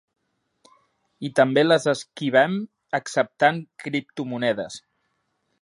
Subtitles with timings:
[1.29, 2.57] I també les esquivem
[3.01, 4.83] acceptant criptomonedes.